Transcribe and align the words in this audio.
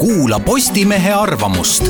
kuula 0.00 0.40
Postimehe 0.40 1.12
arvamust. 1.12 1.84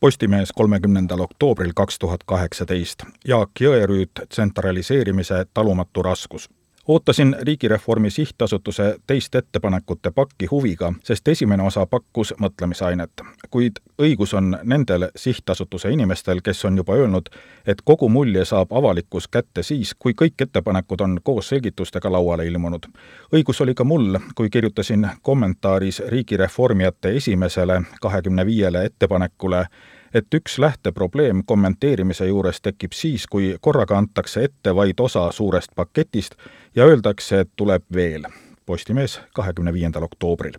Postimehes 0.00 0.52
kolmekümnendal 0.52 1.18
oktoobril 1.18 1.72
kaks 1.74 1.98
tuhat 1.98 2.24
kaheksateist 2.26 3.02
Jaak 3.28 3.50
Jõerüüt 3.60 4.24
tsentraliseerimise 4.28 5.44
talumatu 5.54 6.02
raskus 6.02 6.48
ootasin 6.90 7.36
Riigireformi 7.40 8.10
Sihtasutuse 8.10 8.96
teist 9.06 9.34
ettepanekute 9.34 10.10
pakki 10.10 10.46
huviga, 10.46 10.92
sest 11.04 11.28
esimene 11.28 11.62
osa 11.62 11.86
pakkus 11.86 12.34
mõtlemisainet. 12.40 13.10
kuid 13.50 13.72
õigus 14.02 14.34
on 14.34 14.58
nendel 14.64 15.08
sihtasutuse 15.16 15.90
inimestel, 15.90 16.40
kes 16.42 16.64
on 16.64 16.76
juba 16.76 16.94
öelnud, 16.94 17.28
et 17.66 17.82
kogu 17.84 18.08
mulje 18.08 18.44
saab 18.44 18.72
avalikkus 18.72 19.28
kätte 19.28 19.62
siis, 19.62 19.94
kui 19.98 20.14
kõik 20.22 20.42
ettepanekud 20.42 21.00
on 21.00 21.20
koos 21.22 21.48
selgitustega 21.48 22.12
lauale 22.12 22.46
ilmunud. 22.46 22.86
õigus 23.34 23.62
oli 23.62 23.74
ka 23.74 23.84
mul, 23.84 24.18
kui 24.34 24.50
kirjutasin 24.50 25.08
kommentaaris 25.22 26.02
riigireformijate 26.08 27.16
esimesele 27.16 27.82
kahekümne 28.00 28.46
viiele 28.46 28.84
ettepanekule, 28.84 29.66
et 30.14 30.34
üks 30.34 30.58
lähteprobleem 30.58 31.42
kommenteerimise 31.46 32.26
juures 32.26 32.60
tekib 32.60 32.92
siis, 32.92 33.26
kui 33.26 33.56
korraga 33.60 33.98
antakse 33.98 34.44
ette 34.44 34.74
vaid 34.74 35.00
osa 35.00 35.30
suurest 35.32 35.70
paketist 35.74 36.34
ja 36.74 36.84
öeldakse, 36.84 37.40
et 37.40 37.50
tuleb 37.56 37.84
veel. 37.94 38.26
Postimees 38.66 39.20
kahekümne 39.34 39.72
viiendal 39.72 40.02
oktoobril 40.02 40.58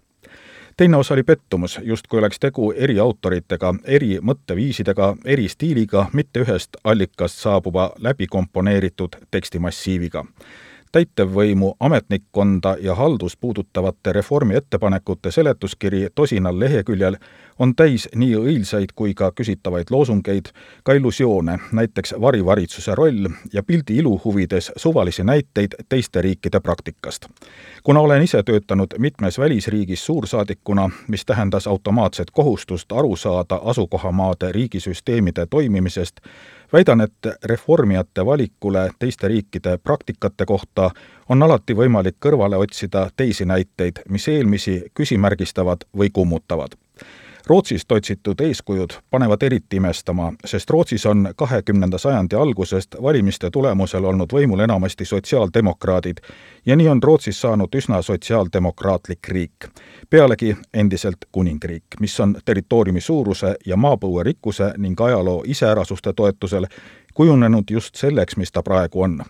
teine 0.77 0.97
osa 0.97 1.13
oli 1.13 1.23
pettumus, 1.23 1.79
justkui 1.83 2.19
oleks 2.19 2.39
tegu 2.39 2.71
eri 2.71 2.99
autoritega, 2.99 3.73
eri 3.83 4.15
mõtteviisidega, 4.21 5.15
eri 5.25 5.45
stiiliga, 5.49 6.07
mitte 6.13 6.41
ühest 6.41 6.79
allikast 6.83 7.37
saabuva 7.37 7.91
läbikomponeeritud 7.99 9.19
tekstimassiiviga 9.31 10.25
täitevvõimu, 10.91 11.75
ametnikkonda 11.79 12.75
ja 12.81 12.95
haldust 12.95 13.37
puudutavate 13.39 14.13
reformi 14.13 14.55
ettepanekute 14.55 15.31
seletuskiri 15.31 16.07
tosinal 16.15 16.59
leheküljel 16.59 17.15
on 17.59 17.75
täis 17.75 18.09
nii 18.15 18.35
õilsaid 18.35 18.93
kui 18.95 19.13
ka 19.13 19.31
küsitavaid 19.35 19.91
loosungeid, 19.91 20.51
ka 20.83 20.93
illusioone, 20.93 21.59
näiteks 21.71 22.15
varivalitsuse 22.21 22.95
roll 22.95 23.27
ja 23.53 23.63
pildi 23.63 23.97
ilu 23.97 24.21
huvides 24.25 24.71
suvalisi 24.75 25.23
näiteid 25.23 25.75
teiste 25.89 26.21
riikide 26.21 26.59
praktikast. 26.59 27.25
kuna 27.83 27.99
olen 27.99 28.23
ise 28.23 28.43
töötanud 28.43 28.93
mitmes 28.97 29.39
välisriigis 29.39 30.05
suursaadikuna, 30.05 30.89
mis 31.07 31.25
tähendas 31.25 31.67
automaatset 31.67 32.31
kohustust 32.31 32.91
aru 32.91 33.15
saada 33.15 33.59
asukohamaade 33.63 34.51
riigisüsteemide 34.51 35.45
toimimisest, 35.49 36.19
väidan, 36.73 37.01
et 37.01 37.27
reformijate 37.43 38.25
valikule 38.25 38.91
teiste 38.99 39.27
riikide 39.27 39.77
praktikate 39.77 40.45
kohta 40.45 40.91
on 41.29 41.43
alati 41.43 41.73
võimalik 41.73 42.15
kõrvale 42.25 42.57
otsida 42.57 43.09
teisi 43.17 43.45
näiteid, 43.45 44.03
mis 44.09 44.27
eelmisi 44.27 44.83
küsimärgistavad 44.93 45.85
või 45.97 46.09
kummutavad 46.13 46.75
Rootsist 47.47 47.91
otsitud 47.91 48.39
eeskujud 48.39 48.93
panevad 49.09 49.43
eriti 49.43 49.75
imestama, 49.75 50.33
sest 50.45 50.69
Rootsis 50.69 51.05
on 51.05 51.29
kahekümnenda 51.35 51.97
sajandi 51.97 52.35
algusest 52.35 52.95
valimiste 53.01 53.49
tulemusel 53.49 54.03
olnud 54.05 54.33
võimul 54.33 54.59
enamasti 54.59 55.05
sotsiaaldemokraadid 55.05 56.17
ja 56.65 56.75
nii 56.75 56.87
on 56.87 57.03
Rootsis 57.03 57.41
saanud 57.41 57.75
üsna 57.75 58.01
sotsiaaldemokraatlik 58.01 59.27
riik. 59.27 59.67
pealegi 60.09 60.55
endiselt 60.73 61.25
kuningriik, 61.31 61.83
mis 61.99 62.19
on 62.19 62.35
territooriumi 62.45 63.01
suuruse 63.01 63.55
ja 63.65 63.77
maapõuerikkuse 63.77 64.73
ning 64.77 65.01
ajaloo 65.01 65.43
iseärasuste 65.47 66.13
toetusel 66.13 66.65
kujunenud 67.13 67.63
just 67.69 67.95
selleks, 67.95 68.37
mis 68.37 68.51
ta 68.51 68.63
praegu 68.63 69.01
on 69.01 69.21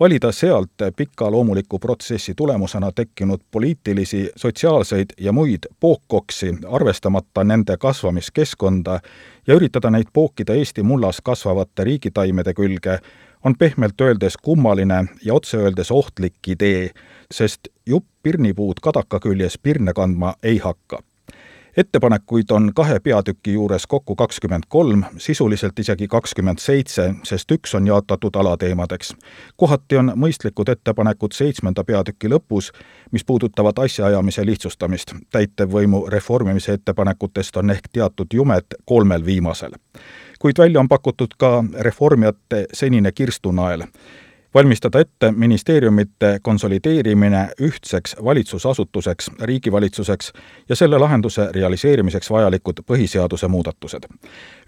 valida 0.00 0.32
sealt 0.32 0.70
pika 0.96 1.30
loomuliku 1.30 1.78
protsessi 1.78 2.34
tulemusena 2.36 2.92
tekkinud 2.92 3.40
poliitilisi, 3.50 4.30
sotsiaalseid 4.36 5.10
ja 5.20 5.32
muid 5.32 5.58
pookkoksi, 5.80 6.54
arvestamata 6.68 7.44
nende 7.44 7.76
kasvamiskeskkonda, 7.76 9.00
ja 9.46 9.54
üritada 9.54 9.90
neid 9.90 10.08
pookida 10.12 10.54
Eesti 10.54 10.82
mullas 10.82 11.20
kasvavate 11.24 11.84
riigitaimede 11.84 12.54
külge, 12.54 12.98
on 13.44 13.54
pehmelt 13.58 14.00
öeldes 14.00 14.36
kummaline 14.36 15.04
ja 15.24 15.34
otse 15.34 15.56
öeldes 15.56 15.90
ohtlik 15.90 16.48
idee, 16.48 16.90
sest 17.30 17.68
jupp 17.86 18.06
pirnipuud 18.22 18.80
kadaka 18.82 19.20
küljes 19.20 19.58
pirne 19.58 19.92
kandma 19.92 20.34
ei 20.42 20.58
hakka 20.58 21.00
ettepanekuid 21.80 22.50
on 22.50 22.70
kahe 22.74 23.00
peatüki 23.00 23.52
juures 23.52 23.86
kokku 23.86 24.16
kakskümmend 24.16 24.62
kolm, 24.68 25.04
sisuliselt 25.18 25.78
isegi 25.78 26.08
kakskümmend 26.08 26.58
seitse, 26.58 27.14
sest 27.24 27.50
üks 27.50 27.74
on 27.74 27.86
jaotatud 27.86 28.36
alateemadeks. 28.36 29.14
kohati 29.56 29.96
on 29.96 30.12
mõistlikud 30.16 30.72
ettepanekud 30.72 31.32
seitsmenda 31.32 31.84
peatüki 31.84 32.28
lõpus, 32.28 32.70
mis 33.10 33.24
puudutavad 33.24 33.78
asjaajamise 33.84 34.46
lihtsustamist. 34.46 35.14
täitevvõimu 35.30 36.06
reformimise 36.08 36.72
ettepanekutest 36.72 37.56
on 37.56 37.70
ehk 37.70 37.88
teatud 37.92 38.26
jumet 38.34 38.66
kolmel 38.84 39.24
viimasel. 39.24 39.72
kuid 40.38 40.58
välja 40.58 40.80
on 40.80 40.88
pakutud 40.88 41.34
ka 41.38 41.64
reformijate 41.80 42.66
senine 42.72 43.12
kirstunael 43.12 43.82
valmistada 44.54 45.00
ette 45.00 45.32
ministeeriumite 45.32 46.38
konsolideerimine 46.42 47.48
ühtseks 47.60 48.16
valitsusasutuseks, 48.24 49.30
riigivalitsuseks 49.40 50.32
ja 50.68 50.76
selle 50.76 50.98
lahenduse 50.98 51.48
realiseerimiseks 51.52 52.30
vajalikud 52.30 52.80
põhiseaduse 52.86 53.48
muudatused. 53.48 54.02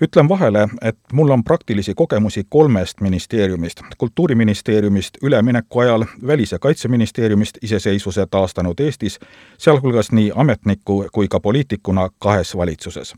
ütlen 0.03 0.29
vahele, 0.29 0.69
et 0.83 0.99
mul 1.13 1.31
on 1.31 1.45
praktilisi 1.45 1.95
kogemusi 1.95 2.47
kolmest 2.49 3.01
ministeeriumist, 3.01 3.81
Kultuuriministeeriumist 3.99 5.19
ülemineku 5.23 5.79
ajal, 5.79 6.05
Välis- 6.27 6.53
ja 6.53 6.59
Kaitseministeeriumist 6.59 7.59
iseseisvuse 7.63 8.27
taastanud 8.31 8.81
Eestis, 8.81 9.19
sealhulgas 9.59 10.13
nii 10.13 10.33
ametniku 10.35 11.07
kui 11.13 11.29
ka 11.29 11.41
poliitikuna 11.41 12.11
kahes 12.19 12.57
valitsuses. 12.57 13.15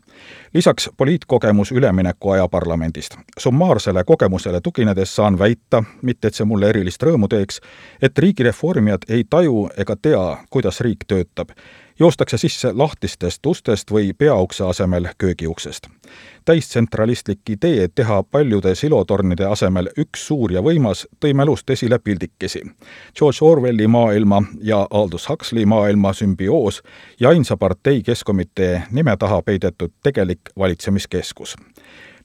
lisaks 0.53 0.89
poliitkogemus 0.97 1.71
üleminekuaja 1.71 2.47
parlamendist. 2.47 3.17
summaarsele 3.39 4.03
kogemusele 4.03 4.61
tuginedes 4.61 5.15
saan 5.15 5.39
väita, 5.39 5.83
mitte 6.01 6.27
et 6.27 6.33
see 6.33 6.45
mul 6.45 6.54
mulle 6.55 6.71
erilist 6.71 7.03
rõõmu 7.03 7.27
teeks, 7.31 7.59
et 8.01 8.17
riigireformijad 8.17 9.09
ei 9.11 9.25
taju 9.29 9.67
ega 9.77 9.95
tea, 9.95 10.23
kuidas 10.49 10.79
riik 10.81 11.03
töötab. 11.07 11.51
joostakse 11.99 12.37
sisse 12.37 12.73
lahtistest 12.75 13.45
ustest 13.45 13.91
või 13.91 14.13
peaukse 14.17 14.63
asemel 14.63 15.07
köögiuksest. 15.17 15.87
täistsentralistlik 16.45 17.49
idee 17.49 17.87
teha 17.87 18.23
paljude 18.23 18.75
silotornide 18.75 19.45
asemel 19.45 19.89
üks 19.97 20.27
suur 20.27 20.51
ja 20.51 20.61
võimas 20.61 21.07
tõi 21.19 21.33
mälust 21.33 21.69
esile 21.69 21.99
pildikesi. 21.99 22.61
George 23.19 23.37
Orwelli 23.41 23.87
maailma 23.87 24.43
ja 24.61 24.87
Aldous 24.91 25.29
Huxley 25.29 25.65
maailma 25.65 26.13
sümbioos 26.13 26.81
ja 27.19 27.29
ainsa 27.29 27.57
partei 27.57 28.03
Keskkomitee 28.03 28.83
nime 28.91 29.17
taha 29.17 29.41
peidetud 29.41 29.91
tegelik 30.03 30.39
valitsemiskeskus 30.59 31.55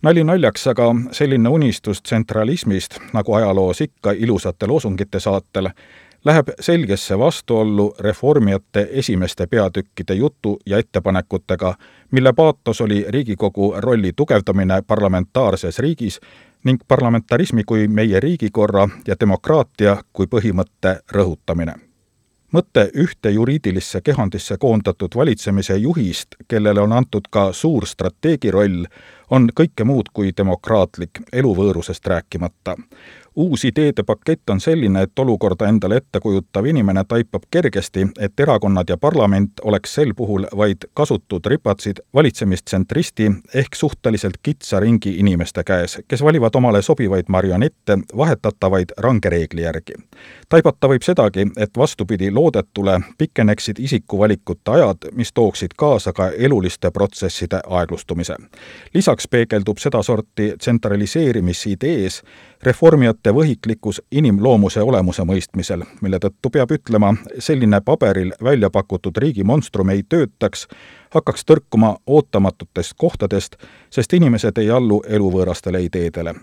nali 0.02 0.24
naljaks, 0.24 0.66
aga 0.66 0.94
selline 1.12 1.48
unistus 1.48 2.02
tsentralismist, 2.02 2.98
nagu 3.12 3.34
ajaloos 3.34 3.80
ikka 3.80 4.12
ilusate 4.12 4.66
loosungite 4.66 5.20
saatel, 5.20 5.70
läheb 6.24 6.48
selgesse 6.60 7.18
vastuollu 7.18 7.94
reformijate 7.98 8.88
esimeste 8.90 9.46
peatükkide 9.46 10.14
jutu 10.14 10.58
ja 10.66 10.78
ettepanekutega, 10.78 11.74
mille 12.10 12.32
paatos 12.32 12.80
oli 12.80 13.04
Riigikogu 13.08 13.74
rolli 13.76 14.12
tugevdamine 14.16 14.82
parlamentaarses 14.86 15.78
riigis 15.78 16.20
ning 16.64 16.80
parlamentarismi 16.88 17.64
kui 17.64 17.88
meie 17.88 18.20
riigikorra 18.20 18.88
ja 19.06 19.14
demokraatia 19.20 19.96
kui 20.12 20.26
põhimõtte 20.26 21.00
rõhutamine 21.12 21.89
mõte 22.52 22.90
ühte 22.94 23.30
juriidilisse 23.30 24.00
kehandisse 24.00 24.56
koondatud 24.58 25.14
valitsemise 25.16 25.76
juhist, 25.76 26.36
kellele 26.48 26.80
on 26.80 26.92
antud 26.92 27.28
ka 27.30 27.52
suur 27.52 27.86
strateegi 27.86 28.50
roll, 28.50 28.84
on 29.30 29.48
kõike 29.54 29.84
muud 29.84 30.10
kui 30.12 30.32
demokraatlik, 30.36 31.22
eluvõõrusest 31.32 32.06
rääkimata 32.06 32.76
uus 33.36 33.64
ideede 33.64 34.02
pakett 34.02 34.50
on 34.50 34.60
selline, 34.60 35.02
et 35.02 35.18
olukorda 35.18 35.68
endale 35.68 35.96
ette 35.96 36.20
kujutav 36.20 36.66
inimene 36.66 37.04
taipab 37.08 37.42
kergesti, 37.50 38.06
et 38.18 38.40
erakonnad 38.40 38.88
ja 38.88 38.96
parlament 38.96 39.52
oleks 39.64 39.94
sel 39.94 40.14
puhul 40.16 40.46
vaid 40.56 40.76
kasutud 40.94 41.46
ripatsid 41.46 42.00
valitsemistsentristi 42.14 43.30
ehk 43.54 43.74
suhteliselt 43.74 44.34
kitsa 44.42 44.80
ringi 44.80 45.14
inimeste 45.18 45.64
käes, 45.64 45.98
kes 46.08 46.22
valivad 46.22 46.54
omale 46.54 46.82
sobivaid 46.82 47.24
marionette, 47.28 47.98
vahetatavaid 48.16 48.92
range 48.98 49.30
reegli 49.30 49.62
järgi. 49.62 49.94
taibata 50.48 50.88
võib 50.88 51.02
sedagi, 51.02 51.46
et 51.56 51.76
vastupidi 51.76 52.30
loodetule 52.30 53.00
pikeneksid 53.18 53.78
isikuvalikute 53.78 54.70
ajad, 54.70 55.10
mis 55.12 55.32
tooksid 55.32 55.76
kaasa 55.76 56.12
ka 56.12 56.28
eluliste 56.30 56.90
protsesside 56.90 57.60
aeglustumise. 57.66 58.36
lisaks 58.94 59.28
peegeldub 59.28 59.78
sedasorti 59.78 60.54
tsentraliseerimisidees 60.58 62.22
reformijate 62.62 63.19
võhiklikkus 63.28 64.02
inimloomuse 64.10 64.82
olemuse 64.82 65.22
mõistmisel, 65.22 65.82
mille 66.00 66.18
tõttu 66.18 66.50
peab 66.50 66.70
ütlema, 66.72 67.14
selline 67.38 67.80
paberil 67.84 68.32
välja 68.42 68.70
pakutud 68.70 69.16
riigimonstrum 69.16 69.90
ei 69.90 70.02
töötaks, 70.08 70.66
hakkaks 71.14 71.44
tõrkuma 71.44 71.96
ootamatutest 72.06 72.94
kohtadest, 72.96 73.56
sest 73.90 74.12
inimesed 74.12 74.58
ei 74.58 74.70
allu 74.70 75.02
eluvõõrastele 75.08 75.82
ideedele. 75.84 76.34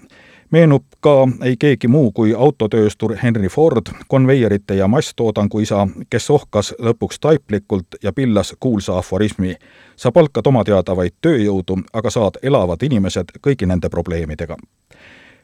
meenub 0.52 0.84
ka 1.00 1.28
ei 1.44 1.58
keegi 1.58 1.88
muu 1.88 2.12
kui 2.12 2.34
autotööstur 2.34 3.16
Henry 3.24 3.48
Ford, 3.48 3.90
konveierite 4.08 4.76
ja 4.76 4.88
masstoodangu 4.88 5.60
isa, 5.60 5.88
kes 6.10 6.30
ohkas 6.30 6.74
lõpuks 6.80 7.20
taiplikult 7.20 7.88
ja 8.04 8.14
pillas 8.14 8.54
kuulsa 8.60 8.98
aforismi. 8.98 9.56
sa 9.96 10.12
palkad 10.12 10.48
oma 10.48 10.64
teada 10.64 10.96
vaid 10.96 11.14
tööjõudu, 11.22 11.84
aga 11.94 12.10
saad 12.10 12.38
elavad 12.44 12.84
inimesed 12.84 13.26
kõigi 13.42 13.66
nende 13.66 13.90
probleemidega 13.90 14.58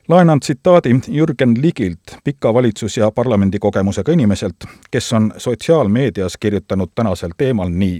laenan 0.07 0.39
tsitaadi 0.39 0.89
Jürgen 1.07 1.61
Ligilt, 1.61 2.00
pika 2.23 2.53
valitsus- 2.53 2.97
ja 2.97 3.11
parlamendikogemusega 3.11 4.11
inimeselt, 4.11 4.55
kes 4.91 5.13
on 5.13 5.33
sotsiaalmeedias 5.38 6.38
kirjutanud 6.38 6.89
tänasel 6.95 7.29
teemal 7.38 7.69
nii. 7.69 8.00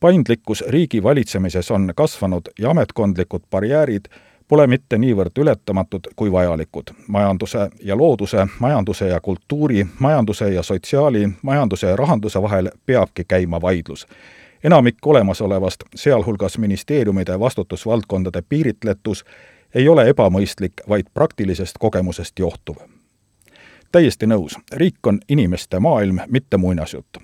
paindlikkus 0.00 0.64
riigi 0.68 1.02
valitsemises 1.02 1.70
on 1.70 1.92
kasvanud 1.96 2.42
ja 2.58 2.70
ametkondlikud 2.70 3.40
barjäärid 3.50 4.04
pole 4.48 4.66
mitte 4.66 4.98
niivõrd 4.98 5.38
ületamatud 5.38 6.00
kui 6.16 6.32
vajalikud. 6.32 6.90
majanduse 7.08 7.70
ja 7.82 7.96
looduse, 7.96 8.46
majanduse 8.58 9.08
ja 9.08 9.20
kultuuri, 9.20 9.86
majanduse 9.98 10.54
ja 10.54 10.62
sotsiaali, 10.62 11.28
majanduse 11.42 11.86
ja 11.86 11.96
rahanduse 11.96 12.42
vahel 12.42 12.70
peabki 12.86 13.24
käima 13.24 13.60
vaidlus 13.60 14.06
enamik 14.64 15.06
olemasolevast, 15.06 15.84
sealhulgas 15.94 16.58
ministeeriumide 16.58 17.40
vastutusvaldkondade 17.40 18.42
piiritletus 18.48 19.24
ei 19.74 19.88
ole 19.88 20.08
ebamõistlik, 20.08 20.72
vaid 20.88 21.06
praktilisest 21.14 21.78
kogemusest 21.78 22.38
johtuv. 22.38 22.76
täiesti 23.92 24.26
nõus, 24.26 24.58
riik 24.72 25.06
on 25.06 25.20
inimeste 25.28 25.78
maailm, 25.78 26.18
mitte 26.26 26.56
muinasjutt. 26.56 27.16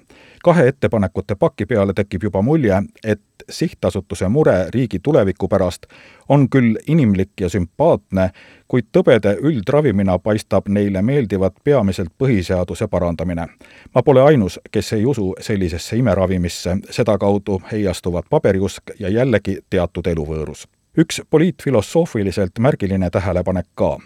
kahe 0.45 0.69
ettepanekute 0.69 1.35
paki 1.35 1.67
peale 1.67 1.93
tekib 1.93 2.23
juba 2.23 2.43
mulje, 2.43 2.83
et 3.05 3.21
sihtasutuse 3.51 4.29
mure 4.29 4.67
riigi 4.71 4.99
tuleviku 5.03 5.49
pärast 5.49 5.87
on 6.29 6.49
küll 6.49 6.77
inimlik 6.87 7.31
ja 7.41 7.49
sümpaatne, 7.49 8.31
kuid 8.69 8.85
tõbede 8.97 9.37
üldravimina 9.41 10.19
paistab 10.19 10.69
neile 10.69 11.03
meeldivat 11.03 11.55
peamiselt 11.65 12.13
põhiseaduse 12.19 12.89
parandamine. 12.89 13.47
ma 13.95 14.03
pole 14.03 14.23
ainus, 14.23 14.61
kes 14.71 14.93
ei 14.93 15.07
usu 15.07 15.35
sellisesse 15.41 15.97
imeravimisse, 15.97 16.77
sedakaudu 16.91 17.63
heiastuvat 17.73 18.25
paberiusk 18.31 18.83
ja 18.99 19.09
jällegi 19.09 19.59
teatud 19.71 20.07
eluvõõrus 20.07 20.69
üks 20.99 21.23
poliitfilosoofiliselt 21.31 22.59
märgiline 22.59 23.11
tähelepanek 23.11 23.67
ka. 23.75 23.99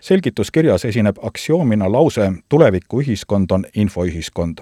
selgituskirjas 0.00 0.84
esineb 0.84 1.16
aktsioomina 1.22 1.92
lause 1.92 2.32
tulevikuühiskond 2.48 3.50
on 3.50 3.64
infoühiskond. 3.76 4.58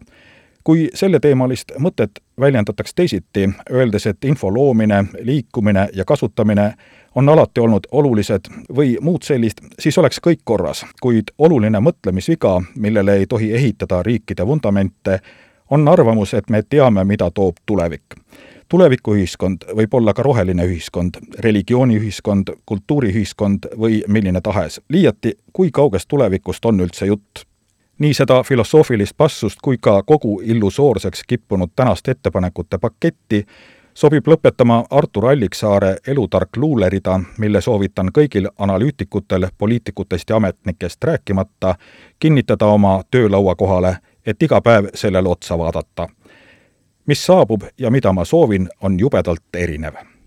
kui 0.64 0.90
selleteemalist 0.94 1.72
mõtet 1.78 2.10
väljendatakse 2.40 2.92
teisiti, 2.96 3.50
öeldes, 3.70 4.06
et 4.06 4.24
info 4.24 4.54
loomine, 4.54 5.04
liikumine 5.20 5.88
ja 5.92 6.04
kasutamine 6.04 6.74
on 7.14 7.28
alati 7.28 7.60
olnud 7.60 7.86
olulised 7.92 8.40
või 8.76 8.98
muud 9.00 9.22
sellist, 9.22 9.60
siis 9.78 9.98
oleks 9.98 10.20
kõik 10.26 10.40
korras, 10.44 10.86
kuid 11.00 11.32
oluline 11.38 11.80
mõtlemisviga, 11.80 12.62
millele 12.76 13.16
ei 13.16 13.26
tohi 13.26 13.54
ehitada 13.54 14.02
riikide 14.02 14.46
vundamente, 14.46 15.20
on 15.70 15.88
arvamus, 15.88 16.34
et 16.34 16.50
me 16.50 16.62
teame, 16.62 17.04
mida 17.04 17.30
toob 17.30 17.56
tulevik 17.66 18.04
tulevikuühiskond 18.70 19.66
võib 19.76 19.94
olla 19.98 20.14
ka 20.14 20.22
roheline 20.22 20.64
ühiskond, 20.66 21.18
religiooniühiskond, 21.38 22.54
kultuuriühiskond 22.66 23.66
või 23.78 24.02
milline 24.08 24.40
tahes. 24.40 24.80
liiati, 24.88 25.34
kui 25.52 25.70
kaugest 25.70 26.08
tulevikust 26.08 26.64
on 26.64 26.80
üldse 26.80 27.06
jutt? 27.06 27.44
nii 27.98 28.14
seda 28.14 28.42
filosoofilist 28.42 29.16
passust 29.16 29.58
kui 29.62 29.76
ka 29.76 30.02
kogu 30.02 30.40
illusoorseks 30.44 31.22
kippunud 31.26 31.70
tänast 31.76 32.08
ettepanekute 32.08 32.78
paketti 32.78 33.44
sobib 33.94 34.28
lõpetama 34.28 34.84
Artur 34.90 35.26
Alliksaare 35.26 35.96
elutark 36.06 36.56
luulerida, 36.56 37.20
mille 37.38 37.60
soovitan 37.60 38.08
kõigil 38.18 38.48
analüütikutel, 38.58 39.48
poliitikutest 39.58 40.30
ja 40.30 40.36
ametnikest 40.36 41.04
rääkimata 41.04 41.74
kinnitada 42.18 42.66
oma 42.66 43.02
töölaua 43.10 43.54
kohale, 43.54 43.96
et 44.26 44.42
iga 44.42 44.60
päev 44.60 44.88
sellele 44.94 45.28
otsa 45.28 45.58
vaadata 45.58 46.08
mis 47.10 47.26
saabub 47.26 47.66
ja 47.78 47.90
mida 47.90 48.12
ma 48.12 48.24
soovin, 48.24 48.68
on 48.80 48.98
jubedalt 49.00 49.58
erinev 49.58 49.98